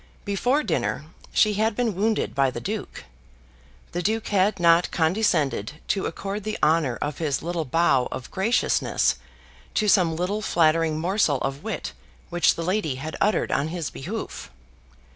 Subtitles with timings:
[0.25, 3.03] Before dinner she had been wounded by the Duke.
[3.91, 9.17] The Duke had not condescended to accord the honour of his little bow of graciousness
[9.75, 11.93] to some little flattering morsel of wit
[12.31, 14.49] which the lady had uttered on his behoof.